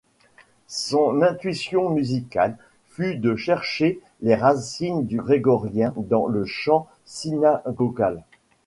[0.65, 2.57] Son intuition musicale
[2.87, 8.23] fut de chercher les racines du grégorien dans le chant synagogal.